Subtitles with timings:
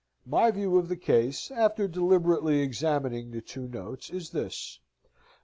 [0.25, 5.09] My view of the case, after deliberately examining the two notes, is this: No.